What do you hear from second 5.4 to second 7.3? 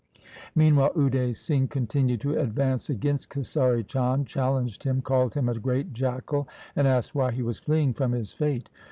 a great jackal, and asked why